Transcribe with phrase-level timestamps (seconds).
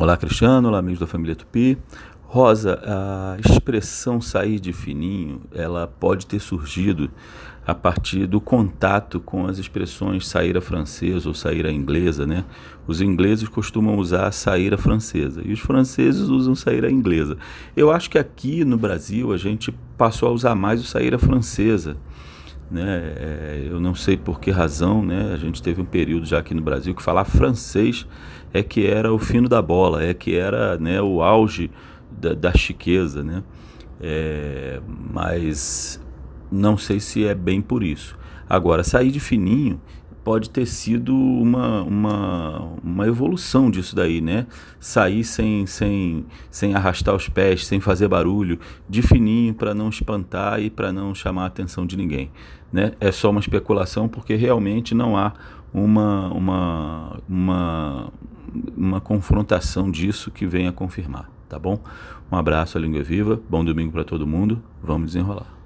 [0.00, 0.68] Olá, Cristiano.
[0.68, 1.76] Olá, amigos da família Tupi.
[2.22, 7.10] Rosa, a expressão sair de fininho, ela pode ter surgido
[7.66, 12.44] a partir do contato com as expressões saíra francesa ou saíra inglesa, né?
[12.86, 17.36] Os ingleses costumam usar saíra francesa e os franceses usam saíra inglesa.
[17.76, 21.96] Eu acho que aqui no Brasil a gente passou a usar mais o saíra francesa.
[22.70, 23.14] Né?
[23.16, 25.32] É, eu não sei por que razão, né?
[25.32, 28.06] A gente teve um período já aqui no Brasil que falar francês
[28.52, 31.70] é que era o fino da bola, é que era né, o auge
[32.10, 33.42] da, da chiqueza, né?
[34.00, 36.00] É, mas
[36.50, 38.18] não sei se é bem por isso.
[38.48, 39.80] Agora, sair de fininho
[40.24, 44.46] pode ter sido uma, uma, uma evolução disso daí, né?
[44.78, 48.58] Sair sem, sem, sem arrastar os pés, sem fazer barulho,
[48.88, 52.30] de fininho para não espantar e para não chamar a atenção de ninguém.
[52.72, 52.92] Né?
[53.00, 55.32] É só uma especulação porque realmente não há
[55.72, 58.12] uma, uma, uma,
[58.76, 61.78] uma confrontação disso que venha confirmar, tá bom?
[62.30, 65.57] Um abraço, a língua viva, bom domingo para todo mundo, vamos desenrolar.